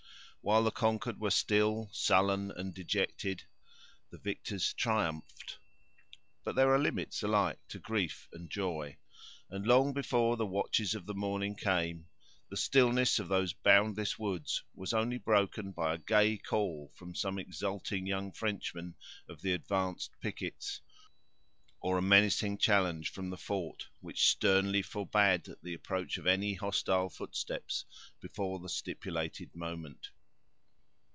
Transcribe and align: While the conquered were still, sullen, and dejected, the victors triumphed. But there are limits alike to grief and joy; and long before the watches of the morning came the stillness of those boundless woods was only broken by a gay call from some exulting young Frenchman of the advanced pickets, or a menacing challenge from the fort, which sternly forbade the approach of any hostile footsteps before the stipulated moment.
While 0.43 0.63
the 0.63 0.71
conquered 0.71 1.19
were 1.19 1.29
still, 1.29 1.91
sullen, 1.93 2.49
and 2.49 2.73
dejected, 2.73 3.43
the 4.09 4.17
victors 4.17 4.73
triumphed. 4.73 5.59
But 6.43 6.55
there 6.55 6.73
are 6.73 6.79
limits 6.79 7.21
alike 7.21 7.59
to 7.67 7.77
grief 7.77 8.27
and 8.33 8.49
joy; 8.49 8.97
and 9.51 9.67
long 9.67 9.93
before 9.93 10.37
the 10.37 10.45
watches 10.47 10.95
of 10.95 11.05
the 11.05 11.13
morning 11.13 11.55
came 11.55 12.07
the 12.49 12.57
stillness 12.57 13.19
of 13.19 13.27
those 13.27 13.53
boundless 13.53 14.17
woods 14.17 14.63
was 14.73 14.93
only 14.93 15.19
broken 15.19 15.73
by 15.73 15.93
a 15.93 15.99
gay 15.99 16.37
call 16.39 16.91
from 16.95 17.13
some 17.13 17.37
exulting 17.37 18.07
young 18.07 18.31
Frenchman 18.31 18.95
of 19.29 19.43
the 19.43 19.53
advanced 19.53 20.09
pickets, 20.21 20.81
or 21.81 21.99
a 21.99 22.01
menacing 22.01 22.57
challenge 22.57 23.09
from 23.11 23.29
the 23.29 23.37
fort, 23.37 23.89
which 23.99 24.25
sternly 24.27 24.81
forbade 24.81 25.49
the 25.61 25.75
approach 25.75 26.17
of 26.17 26.25
any 26.25 26.55
hostile 26.55 27.09
footsteps 27.11 27.85
before 28.19 28.57
the 28.57 28.69
stipulated 28.69 29.55
moment. 29.55 30.09